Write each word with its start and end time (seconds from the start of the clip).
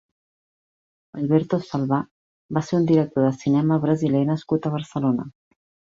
Alberto 1.19 1.59
Salvá 1.67 1.99
va 2.59 2.63
ser 2.69 2.77
un 2.79 2.89
director 2.93 3.27
de 3.29 3.35
cinema 3.43 3.81
brasiler 3.85 4.23
nascut 4.31 4.67
a 4.67 4.73
Barcelona. 4.79 5.29